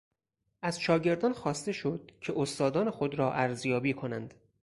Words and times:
از 0.61 0.81
شاگردان 0.81 1.33
خواسته 1.33 1.71
شد 1.71 2.11
که 2.21 2.33
استادان 2.37 2.89
خود 2.91 3.15
را 3.15 3.33
ارزیابی 3.33 3.93
کنند. 3.93 4.33